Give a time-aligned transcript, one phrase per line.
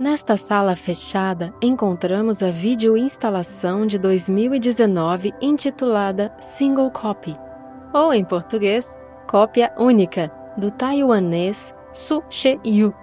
[0.00, 7.36] Nesta sala fechada, encontramos a videoinstalação de 2019 intitulada Single Copy,
[7.92, 8.96] ou em português,
[9.28, 12.94] Cópia Única, do taiwanês Su She-yu.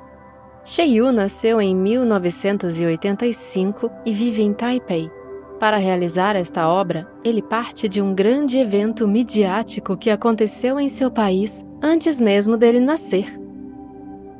[0.63, 5.11] She-yu nasceu em 1985 e vive em Taipei.
[5.59, 11.11] Para realizar esta obra, ele parte de um grande evento midiático que aconteceu em seu
[11.11, 13.45] país antes mesmo dele nascer.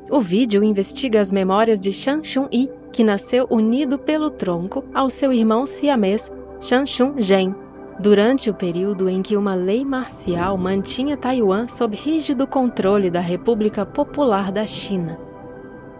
[0.09, 5.33] O vídeo investiga as memórias de Shang Chun-yi, que nasceu unido pelo tronco ao seu
[5.33, 7.53] irmão siamês Shang Chun-jen,
[7.99, 13.85] durante o período em que uma lei marcial mantinha Taiwan sob rígido controle da República
[13.85, 15.19] Popular da China.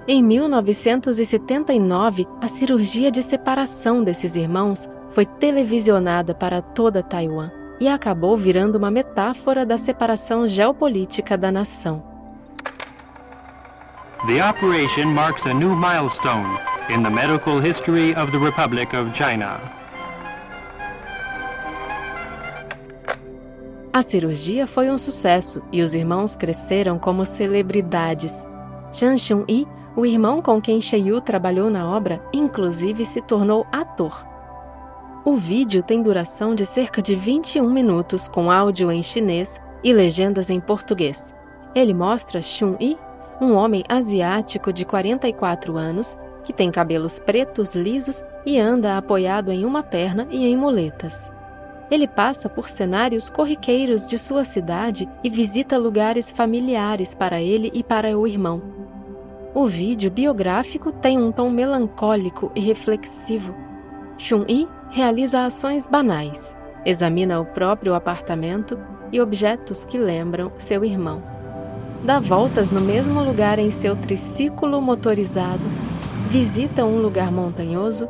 [0.07, 8.37] Em 1979, a cirurgia de separação desses irmãos foi televisionada para toda Taiwan e acabou
[8.37, 12.16] virando uma metáfora da separação geopolítica da nação.
[14.25, 16.57] The operation marks a new milestone
[16.89, 19.61] in the medical history of the Republic of China.
[23.93, 28.43] A cirurgia foi um sucesso e os irmãos cresceram como celebridades.
[28.91, 34.25] Chan Xun-yi, o irmão com quem Yu trabalhou na obra, inclusive se tornou ator.
[35.23, 40.49] O vídeo tem duração de cerca de 21 minutos, com áudio em chinês e legendas
[40.49, 41.35] em português.
[41.75, 42.97] Ele mostra Xun-yi
[43.39, 49.65] um homem asiático de 44 anos que tem cabelos pretos lisos e anda apoiado em
[49.65, 51.29] uma perna e em muletas.
[51.91, 57.83] Ele passa por cenários corriqueiros de sua cidade e visita lugares familiares para ele e
[57.83, 58.61] para o irmão.
[59.53, 63.55] O vídeo biográfico tem um tom melancólico e reflexivo.
[64.17, 68.79] Chun-Yi realiza ações banais, examina o próprio apartamento
[69.11, 71.36] e objetos que lembram seu irmão
[72.03, 75.63] dá voltas no mesmo lugar em seu triciclo motorizado,
[76.29, 78.07] visita um lugar montanhoso.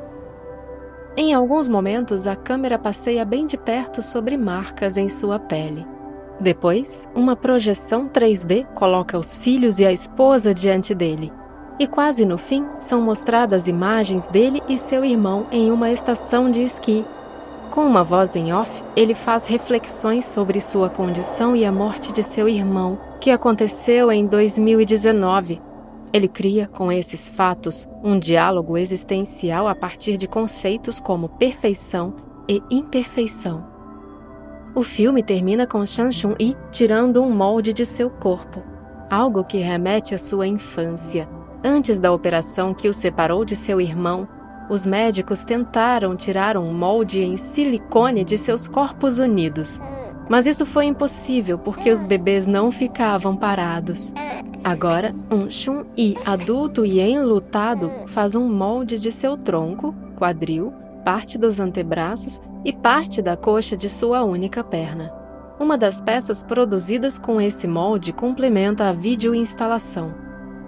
[1.15, 5.85] Em alguns momentos, a câmera passeia bem de perto sobre marcas em sua pele.
[6.39, 11.31] Depois, uma projeção 3D coloca os filhos e a esposa diante dele.
[11.79, 16.61] E quase no fim, são mostradas imagens dele e seu irmão em uma estação de
[16.61, 17.05] esqui.
[17.77, 22.23] Com uma voz em off, ele faz reflexões sobre sua condição e a morte de
[22.23, 25.61] seu irmão, que aconteceu em 2019.
[26.11, 32.15] Ele cria, com esses fatos, um diálogo existencial a partir de conceitos como perfeição
[32.49, 33.63] e imperfeição.
[34.73, 38.63] O filme termina com Shang Chun-yi tirando um molde de seu corpo,
[39.07, 41.29] algo que remete à sua infância.
[41.63, 44.27] Antes da operação que o separou de seu irmão,
[44.69, 49.79] os médicos tentaram tirar um molde em silicone de seus corpos unidos.
[50.29, 54.11] Mas isso foi impossível porque os bebês não ficavam parados.
[54.63, 60.73] Agora, um Chun-Yi adulto e enlutado faz um molde de seu tronco, quadril,
[61.05, 65.13] parte dos antebraços e parte da coxa de sua única perna.
[65.59, 70.13] Uma das peças produzidas com esse molde complementa a videoinstalação.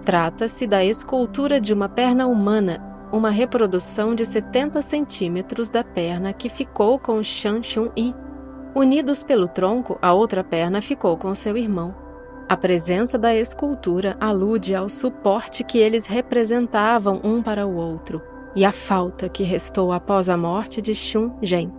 [0.05, 6.49] Trata-se da escultura de uma perna humana, uma reprodução de 70 centímetros da perna que
[6.49, 8.13] ficou com Shang Chun-Yi
[8.75, 11.95] Unidos pelo tronco, a outra perna ficou com seu irmão.
[12.47, 18.21] A presença da escultura alude ao suporte que eles representavam um para o outro
[18.55, 21.71] e à falta que restou após a morte de Shun Zhen.